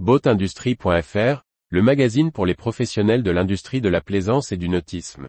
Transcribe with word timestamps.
Boatindustrie.fr, 0.00 1.44
le 1.70 1.80
magazine 1.80 2.32
pour 2.32 2.46
les 2.46 2.56
professionnels 2.56 3.22
de 3.22 3.30
l'industrie 3.30 3.80
de 3.80 3.88
la 3.88 4.00
plaisance 4.00 4.50
et 4.50 4.56
du 4.56 4.68
nautisme. 4.68 5.28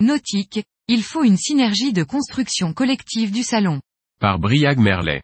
Nautique, 0.00 0.64
il 0.88 1.02
faut 1.02 1.22
une 1.22 1.36
synergie 1.36 1.92
de 1.92 2.02
construction 2.02 2.72
collective 2.72 3.30
du 3.30 3.42
salon. 3.42 3.82
Par 4.20 4.38
Briag 4.38 4.78
Merlet. 4.78 5.20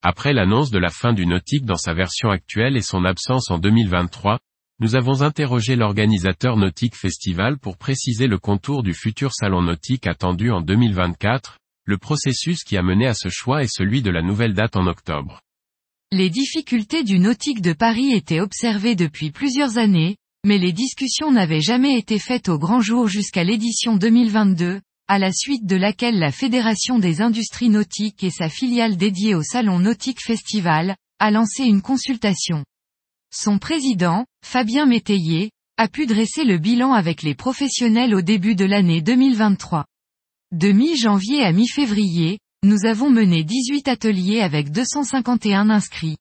Après 0.00 0.32
l'annonce 0.32 0.70
de 0.70 0.78
la 0.78 0.88
fin 0.88 1.12
du 1.12 1.26
nautique 1.26 1.66
dans 1.66 1.76
sa 1.76 1.92
version 1.92 2.30
actuelle 2.30 2.78
et 2.78 2.82
son 2.82 3.04
absence 3.04 3.50
en 3.50 3.58
2023, 3.58 4.38
nous 4.78 4.94
avons 4.94 5.22
interrogé 5.22 5.74
l'organisateur 5.74 6.58
Nautique 6.58 6.96
Festival 6.96 7.56
pour 7.56 7.78
préciser 7.78 8.26
le 8.26 8.38
contour 8.38 8.82
du 8.82 8.92
futur 8.92 9.32
salon 9.32 9.62
nautique 9.62 10.06
attendu 10.06 10.50
en 10.50 10.60
2024, 10.60 11.58
le 11.86 11.96
processus 11.96 12.62
qui 12.62 12.76
a 12.76 12.82
mené 12.82 13.06
à 13.06 13.14
ce 13.14 13.30
choix 13.30 13.62
est 13.62 13.72
celui 13.72 14.02
de 14.02 14.10
la 14.10 14.20
nouvelle 14.20 14.52
date 14.52 14.76
en 14.76 14.86
octobre. 14.86 15.40
Les 16.12 16.28
difficultés 16.28 17.04
du 17.04 17.18
nautique 17.18 17.62
de 17.62 17.72
Paris 17.72 18.12
étaient 18.12 18.40
observées 18.40 18.96
depuis 18.96 19.30
plusieurs 19.30 19.78
années, 19.78 20.18
mais 20.46 20.58
les 20.58 20.72
discussions 20.72 21.32
n'avaient 21.32 21.62
jamais 21.62 21.98
été 21.98 22.18
faites 22.18 22.50
au 22.50 22.58
grand 22.58 22.80
jour 22.80 23.08
jusqu'à 23.08 23.44
l'édition 23.44 23.96
2022, 23.96 24.82
à 25.08 25.18
la 25.18 25.32
suite 25.32 25.64
de 25.64 25.76
laquelle 25.76 26.18
la 26.18 26.32
Fédération 26.32 26.98
des 26.98 27.22
industries 27.22 27.70
nautiques 27.70 28.22
et 28.22 28.30
sa 28.30 28.50
filiale 28.50 28.98
dédiée 28.98 29.34
au 29.34 29.42
Salon 29.42 29.78
Nautique 29.78 30.22
Festival, 30.22 30.96
a 31.18 31.30
lancé 31.30 31.64
une 31.64 31.80
consultation. 31.80 32.62
Son 33.38 33.58
président, 33.58 34.24
Fabien 34.42 34.86
Métayer, 34.86 35.50
a 35.76 35.88
pu 35.88 36.06
dresser 36.06 36.44
le 36.44 36.56
bilan 36.56 36.94
avec 36.94 37.20
les 37.20 37.34
professionnels 37.34 38.14
au 38.14 38.22
début 38.22 38.54
de 38.54 38.64
l'année 38.64 39.02
2023. 39.02 39.84
De 40.52 40.72
mi-janvier 40.72 41.42
à 41.42 41.52
mi-février, 41.52 42.38
nous 42.62 42.86
avons 42.86 43.10
mené 43.10 43.44
18 43.44 43.88
ateliers 43.88 44.40
avec 44.40 44.70
251 44.70 45.68
inscrits. 45.68 46.16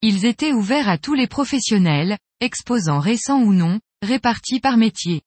Ils 0.00 0.24
étaient 0.24 0.54
ouverts 0.54 0.88
à 0.88 0.96
tous 0.96 1.12
les 1.12 1.26
professionnels, 1.26 2.16
exposants 2.40 3.00
récents 3.00 3.42
ou 3.42 3.52
non, 3.52 3.78
répartis 4.00 4.58
par 4.58 4.78
métier. 4.78 5.20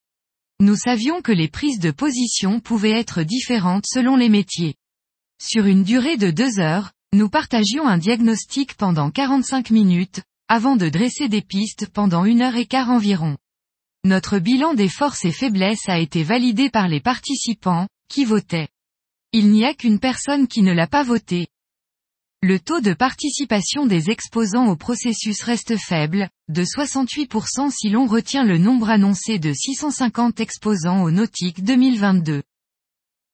Nous 0.59 0.77
savions 0.77 1.21
que 1.21 1.31
les 1.31 1.47
prises 1.47 1.79
de 1.79 1.91
position 1.91 2.59
pouvaient 2.59 2.99
être 2.99 3.21
différentes 3.21 3.85
selon 3.85 4.15
les 4.15 4.29
métiers. 4.29 4.73
Sur 5.39 5.67
une 5.67 5.83
durée 5.83 6.17
de 6.17 6.31
deux 6.31 6.59
heures, 6.59 6.91
nous 7.13 7.29
partagions 7.29 7.87
un 7.87 7.99
diagnostic 7.99 8.73
pendant 8.73 9.11
45 9.11 9.69
minutes, 9.69 10.23
avant 10.49 10.75
de 10.75 10.89
dresser 10.89 11.29
des 11.29 11.43
pistes 11.43 11.87
pendant 11.87 12.25
une 12.25 12.41
heure 12.41 12.55
et 12.55 12.65
quart 12.65 12.89
environ. 12.89 13.37
Notre 14.03 14.39
bilan 14.39 14.73
des 14.73 14.89
forces 14.89 15.23
et 15.23 15.31
faiblesses 15.31 15.87
a 15.87 15.99
été 15.99 16.23
validé 16.23 16.71
par 16.71 16.87
les 16.87 16.99
participants, 16.99 17.87
qui 18.09 18.25
votaient. 18.25 18.69
Il 19.31 19.51
n'y 19.51 19.63
a 19.63 19.75
qu'une 19.75 19.99
personne 19.99 20.47
qui 20.47 20.63
ne 20.63 20.73
l'a 20.73 20.87
pas 20.87 21.03
voté. 21.03 21.47
Le 22.41 22.59
taux 22.59 22.81
de 22.81 22.93
participation 22.93 23.85
des 23.85 24.09
exposants 24.09 24.67
au 24.67 24.75
processus 24.75 25.43
reste 25.43 25.77
faible, 25.77 26.29
de 26.47 26.63
68% 26.63 27.69
si 27.69 27.89
l'on 27.89 28.07
retient 28.07 28.43
le 28.43 28.57
nombre 28.57 28.89
annoncé 28.89 29.37
de 29.37 29.53
650 29.53 30.39
exposants 30.39 31.03
au 31.03 31.11
Nautique 31.11 31.63
2022. 31.63 32.41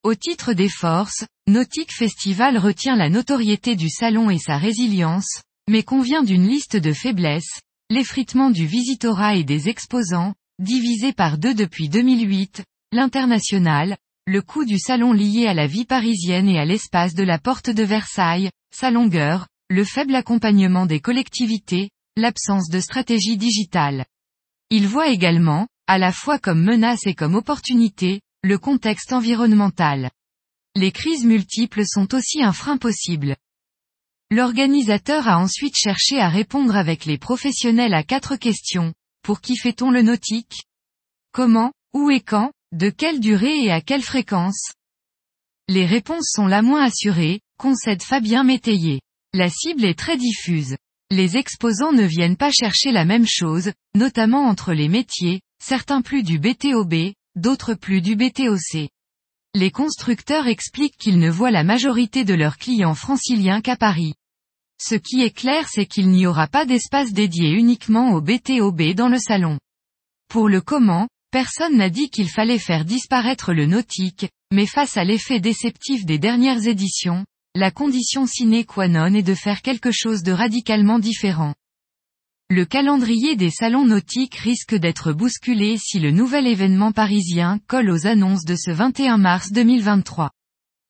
Au 0.03 0.15
titre 0.15 0.51
des 0.51 0.69
forces, 0.69 1.25
Nautique 1.47 1.93
Festival 1.93 2.57
retient 2.57 2.97
la 2.97 3.09
notoriété 3.09 3.75
du 3.75 3.89
salon 3.89 4.29
et 4.29 4.39
sa 4.39 4.57
résilience, 4.57 5.44
mais 5.69 5.83
convient 5.83 6.23
d'une 6.23 6.47
liste 6.47 6.77
de 6.77 6.93
faiblesses, 6.93 7.61
l'effritement 7.89 8.49
du 8.49 8.65
visitorat 8.65 9.35
et 9.35 9.43
des 9.43 9.69
exposants, 9.69 10.33
divisé 10.59 11.13
par 11.13 11.37
deux 11.37 11.53
depuis 11.53 11.89
2008, 11.89 12.63
l'international, 12.91 13.97
le 14.27 14.41
coût 14.41 14.65
du 14.65 14.79
salon 14.79 15.11
lié 15.11 15.47
à 15.47 15.53
la 15.53 15.67
vie 15.67 15.85
parisienne 15.85 16.49
et 16.49 16.59
à 16.59 16.65
l'espace 16.65 17.13
de 17.13 17.23
la 17.23 17.37
porte 17.37 17.69
de 17.69 17.83
Versailles, 17.83 18.49
sa 18.73 18.89
longueur, 18.89 19.47
le 19.69 19.83
faible 19.83 20.15
accompagnement 20.15 20.85
des 20.85 20.99
collectivités, 20.99 21.89
l'absence 22.15 22.69
de 22.69 22.79
stratégie 22.79 23.37
digitale. 23.37 24.05
Il 24.69 24.87
voit 24.87 25.09
également, 25.09 25.67
à 25.87 25.97
la 25.97 26.11
fois 26.11 26.39
comme 26.39 26.63
menace 26.63 27.05
et 27.05 27.13
comme 27.13 27.35
opportunité, 27.35 28.21
le 28.43 28.57
contexte 28.57 29.13
environnemental. 29.13 30.09
Les 30.75 30.91
crises 30.91 31.25
multiples 31.25 31.85
sont 31.85 32.13
aussi 32.15 32.43
un 32.43 32.53
frein 32.53 32.77
possible. 32.77 33.35
L'organisateur 34.35 35.29
a 35.29 35.39
ensuite 35.39 35.77
cherché 35.77 36.19
à 36.19 36.27
répondre 36.27 36.75
avec 36.75 37.05
les 37.05 37.17
professionnels 37.17 37.93
à 37.93 38.03
quatre 38.03 38.35
questions. 38.35 38.93
Pour 39.23 39.39
qui 39.39 39.55
fait-on 39.55 39.91
le 39.91 40.01
nautique? 40.01 40.63
Comment, 41.31 41.71
où 41.93 42.09
et 42.11 42.19
quand, 42.19 42.51
de 42.73 42.89
quelle 42.89 43.21
durée 43.21 43.63
et 43.63 43.71
à 43.71 43.79
quelle 43.79 44.01
fréquence? 44.01 44.73
Les 45.69 45.85
réponses 45.85 46.31
sont 46.33 46.47
la 46.47 46.61
moins 46.61 46.83
assurées, 46.83 47.39
concède 47.57 48.03
Fabien 48.03 48.43
Métayer. 48.43 48.99
La 49.31 49.49
cible 49.49 49.85
est 49.85 49.97
très 49.97 50.17
diffuse. 50.17 50.75
Les 51.11 51.37
exposants 51.37 51.93
ne 51.93 52.03
viennent 52.03 52.35
pas 52.35 52.51
chercher 52.51 52.91
la 52.91 53.05
même 53.05 53.25
chose, 53.25 53.71
notamment 53.95 54.49
entre 54.49 54.73
les 54.73 54.89
métiers, 54.89 55.39
certains 55.63 56.01
plus 56.01 56.23
du 56.23 56.39
BTOB, 56.39 57.13
d'autres 57.37 57.73
plus 57.73 58.01
du 58.01 58.17
BTOC. 58.17 58.89
Les 59.53 59.71
constructeurs 59.71 60.47
expliquent 60.47 60.97
qu'ils 60.97 61.19
ne 61.19 61.29
voient 61.29 61.51
la 61.51 61.63
majorité 61.63 62.25
de 62.25 62.33
leurs 62.33 62.57
clients 62.57 62.95
franciliens 62.95 63.61
qu'à 63.61 63.77
Paris. 63.77 64.13
Ce 64.79 64.95
qui 64.95 65.21
est 65.21 65.35
clair 65.35 65.67
c'est 65.69 65.85
qu'il 65.85 66.09
n'y 66.09 66.27
aura 66.27 66.47
pas 66.47 66.65
d'espace 66.65 67.13
dédié 67.13 67.51
uniquement 67.51 68.11
au 68.11 68.21
BTOB 68.21 68.93
dans 68.93 69.09
le 69.09 69.19
salon. 69.19 69.57
Pour 70.29 70.49
le 70.49 70.61
comment, 70.61 71.07
personne 71.31 71.77
n'a 71.77 71.89
dit 71.89 72.09
qu'il 72.09 72.29
fallait 72.29 72.59
faire 72.59 72.85
disparaître 72.85 73.53
le 73.53 73.65
nautique, 73.65 74.29
mais 74.51 74.65
face 74.65 74.97
à 74.97 75.03
l'effet 75.03 75.39
déceptif 75.39 76.05
des 76.05 76.19
dernières 76.19 76.67
éditions, 76.67 77.25
la 77.55 77.71
condition 77.71 78.25
sine 78.25 78.65
qua 78.65 78.87
non 78.87 79.13
est 79.13 79.23
de 79.23 79.33
faire 79.33 79.61
quelque 79.61 79.91
chose 79.91 80.23
de 80.23 80.31
radicalement 80.31 80.99
différent. 80.99 81.53
Le 82.49 82.65
calendrier 82.65 83.35
des 83.35 83.49
salons 83.49 83.85
nautiques 83.85 84.35
risque 84.35 84.75
d'être 84.75 85.13
bousculé 85.13 85.77
si 85.77 85.99
le 85.99 86.11
nouvel 86.11 86.45
événement 86.45 86.91
parisien 86.91 87.59
colle 87.67 87.89
aux 87.89 88.05
annonces 88.05 88.45
de 88.45 88.55
ce 88.55 88.71
21 88.71 89.17
mars 89.17 89.51
2023. 89.51 90.29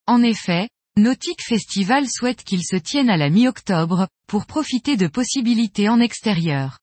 En 0.05 0.21
effet, 0.21 0.67
Nautique 0.97 1.43
Festival 1.43 2.05
souhaite 2.07 2.41
qu'il 2.45 2.63
se 2.63 2.77
tienne 2.77 3.09
à 3.09 3.17
la 3.17 3.29
mi-octobre, 3.29 4.07
pour 4.27 4.45
profiter 4.45 4.95
de 4.95 5.07
possibilités 5.07 5.89
en 5.89 5.99
extérieur. 5.99 6.79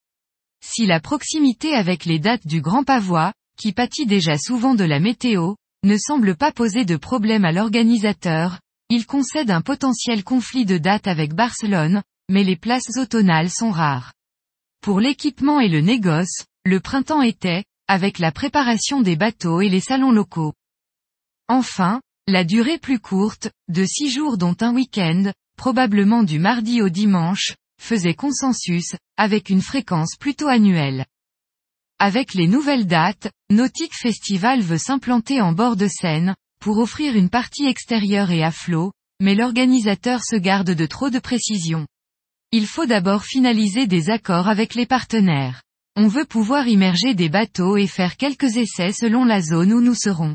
Si 0.63 0.85
la 0.85 1.01
proximité 1.01 1.75
avec 1.75 2.05
les 2.05 2.19
dates 2.19 2.47
du 2.47 2.61
Grand 2.61 2.85
Pavois, 2.85 3.33
qui 3.59 3.73
pâtit 3.73 4.05
déjà 4.05 4.37
souvent 4.37 4.75
de 4.75 4.85
la 4.85 5.01
météo, 5.01 5.55
ne 5.83 5.97
semble 5.97 6.37
pas 6.37 6.53
poser 6.53 6.85
de 6.85 6.97
problème 6.97 7.47
à 7.47 7.53
l'organisateur, 7.53 8.61
il 8.91 9.07
concède 9.07 9.51
un 9.51 9.63
potentiel 9.63 10.25
conflit 10.25 10.67
de 10.67 10.77
dates 10.77 11.07
avec 11.07 11.33
Barcelone, 11.33 12.03
mais 12.29 12.45
les 12.45 12.57
places 12.57 12.99
automnales 12.99 13.49
sont 13.49 13.71
rares. 13.71 14.13
Pour 14.83 15.01
l'équipement 15.01 15.59
et 15.59 15.69
le 15.69 15.81
négoce, 15.81 16.45
le 16.67 16.81
printemps 16.81 17.23
était, 17.23 17.65
avec 17.89 18.19
la 18.19 18.31
préparation 18.31 19.01
des 19.01 19.17
bateaux 19.17 19.63
et 19.63 19.71
les 19.71 19.81
salons 19.81 20.13
locaux. 20.13 20.53
Enfin, 21.49 22.03
la 22.29 22.45
durée 22.45 22.79
plus 22.79 23.01
courte, 23.01 23.51
de 23.69 23.85
six 23.85 24.11
jours 24.11 24.39
dont 24.39 24.57
un 24.61 24.73
week-end, 24.73 25.33
probablement 25.57 26.23
du 26.23 26.39
mardi 26.39 26.81
au 26.81 26.89
dimanche, 26.89 27.55
faisait 27.81 28.15
consensus, 28.15 28.95
avec 29.17 29.51
une 29.51 29.61
fréquence 29.61 30.15
plutôt 30.19 30.47
annuelle. 30.47 31.05
Avec 31.99 32.35
les 32.35 32.47
nouvelles 32.47 32.87
dates, 32.87 33.31
Nautique 33.51 33.97
Festival 33.97 34.61
veut 34.61 34.79
s'implanter 34.79 35.41
en 35.41 35.53
bord 35.53 35.77
de 35.77 35.89
Seine, 35.89 36.37
pour 36.61 36.79
offrir 36.79 37.17
une 37.17 37.29
partie 37.29 37.67
extérieure 37.67 38.31
et 38.31 38.45
à 38.45 38.53
flot, 38.53 38.93
mais 39.21 39.35
l'organisateur 39.35 40.23
se 40.25 40.37
garde 40.37 40.71
de 40.71 40.87
trop 40.87 41.11
de 41.11 41.19
précision. 41.19 41.87
Il 42.53 42.67
faut 42.67 42.87
d'abord 42.87 43.25
finaliser 43.25 43.87
des 43.87 44.11
accords 44.11 44.49
avec 44.49 44.75
les 44.75 44.87
partenaires. 44.87 45.63
On 45.97 46.07
veut 46.07 46.25
pouvoir 46.25 46.69
immerger 46.69 47.15
des 47.15 47.29
bateaux 47.29 47.77
et 47.77 47.87
faire 47.89 48.17
quelques 48.17 48.57
essais 48.57 48.93
selon 48.93 49.25
la 49.25 49.41
zone 49.41 49.73
où 49.73 49.81
nous 49.81 49.95
serons. 49.95 50.35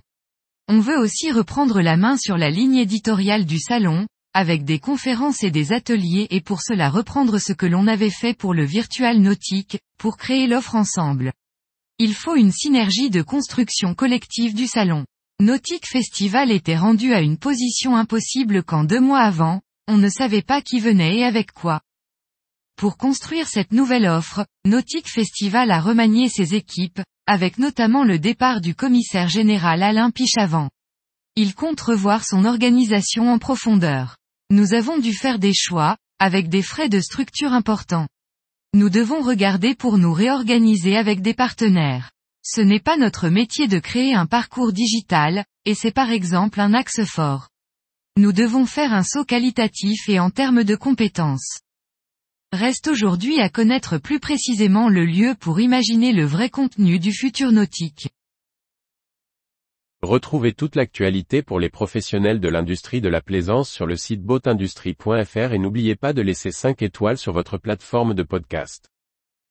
On 0.69 0.79
veut 0.79 0.97
aussi 0.97 1.31
reprendre 1.31 1.81
la 1.81 1.95
main 1.95 2.17
sur 2.17 2.37
la 2.37 2.49
ligne 2.49 2.75
éditoriale 2.75 3.45
du 3.45 3.57
salon, 3.57 4.05
avec 4.33 4.65
des 4.65 4.79
conférences 4.79 5.43
et 5.43 5.49
des 5.49 5.71
ateliers 5.71 6.27
et 6.29 6.41
pour 6.41 6.61
cela 6.61 6.89
reprendre 6.89 7.39
ce 7.39 7.53
que 7.53 7.65
l'on 7.65 7.87
avait 7.87 8.09
fait 8.09 8.33
pour 8.33 8.53
le 8.53 8.65
virtual 8.65 9.19
nautique, 9.19 9.79
pour 9.97 10.17
créer 10.17 10.45
l'offre 10.45 10.75
ensemble. 10.75 11.31
Il 11.99 12.13
faut 12.13 12.35
une 12.35 12.51
synergie 12.51 13.09
de 13.09 13.21
construction 13.21 13.95
collective 13.95 14.53
du 14.53 14.67
salon. 14.67 15.05
Nautique 15.39 15.87
Festival 15.87 16.51
était 16.51 16.77
rendu 16.77 17.13
à 17.13 17.21
une 17.21 17.37
position 17.37 17.95
impossible 17.95 18.61
quand 18.61 18.83
deux 18.83 18.99
mois 18.99 19.21
avant, 19.21 19.61
on 19.87 19.97
ne 19.97 20.09
savait 20.09 20.41
pas 20.41 20.61
qui 20.61 20.79
venait 20.79 21.19
et 21.19 21.23
avec 21.23 21.53
quoi. 21.53 21.81
Pour 22.77 22.95
construire 22.95 23.47
cette 23.47 23.73
nouvelle 23.73 24.05
offre, 24.05 24.45
Nautique 24.63 25.09
Festival 25.09 25.71
a 25.71 25.81
remanié 25.81 26.29
ses 26.29 26.53
équipes, 26.53 27.01
avec 27.25 27.57
notamment 27.57 28.03
le 28.03 28.19
départ 28.19 28.61
du 28.61 28.75
commissaire 28.75 29.29
général 29.29 29.81
Alain 29.81 30.11
Pichavant. 30.11 30.69
Il 31.35 31.55
compte 31.55 31.81
revoir 31.81 32.23
son 32.23 32.45
organisation 32.45 33.31
en 33.31 33.39
profondeur. 33.39 34.17
Nous 34.51 34.75
avons 34.75 34.99
dû 34.99 35.13
faire 35.13 35.39
des 35.39 35.55
choix, 35.55 35.97
avec 36.19 36.49
des 36.49 36.61
frais 36.61 36.87
de 36.87 37.01
structure 37.01 37.51
importants. 37.51 38.07
Nous 38.75 38.91
devons 38.91 39.23
regarder 39.23 39.73
pour 39.73 39.97
nous 39.97 40.13
réorganiser 40.13 40.97
avec 40.97 41.23
des 41.23 41.33
partenaires. 41.33 42.11
Ce 42.43 42.61
n'est 42.61 42.79
pas 42.79 42.95
notre 42.95 43.29
métier 43.29 43.67
de 43.67 43.79
créer 43.79 44.13
un 44.13 44.27
parcours 44.27 44.71
digital, 44.71 45.45
et 45.65 45.73
c'est 45.73 45.91
par 45.91 46.11
exemple 46.11 46.61
un 46.61 46.75
axe 46.75 47.03
fort. 47.05 47.49
Nous 48.17 48.33
devons 48.33 48.67
faire 48.67 48.93
un 48.93 49.03
saut 49.03 49.25
qualitatif 49.25 50.07
et 50.09 50.19
en 50.19 50.29
termes 50.29 50.63
de 50.63 50.75
compétences. 50.75 51.61
Reste 52.53 52.87
aujourd'hui 52.87 53.41
à 53.41 53.49
connaître 53.49 53.97
plus 53.97 54.21
précisément 54.21 54.87
le 54.87 55.03
lieu 55.03 55.35
pour 55.37 55.59
imaginer 55.59 56.13
le 56.13 56.23
vrai 56.23 56.49
contenu 56.49 56.97
du 56.97 57.11
futur 57.11 57.51
nautique. 57.51 58.07
Retrouvez 60.01 60.53
toute 60.53 60.77
l'actualité 60.77 61.41
pour 61.41 61.59
les 61.59 61.69
professionnels 61.69 62.39
de 62.39 62.47
l'industrie 62.47 63.01
de 63.01 63.09
la 63.09 63.19
plaisance 63.19 63.69
sur 63.69 63.85
le 63.85 63.97
site 63.97 64.21
boatindustrie.fr 64.21 65.51
et 65.51 65.59
n'oubliez 65.59 65.97
pas 65.97 66.13
de 66.13 66.21
laisser 66.21 66.51
5 66.51 66.81
étoiles 66.83 67.17
sur 67.17 67.33
votre 67.33 67.57
plateforme 67.57 68.13
de 68.13 68.23
podcast. 68.23 68.91